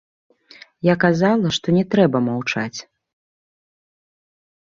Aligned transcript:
Я 0.87 0.95
казала, 1.03 1.51
што 1.57 1.67
не 1.77 1.83
трэба 1.91 2.17
маўчаць. 2.29 2.79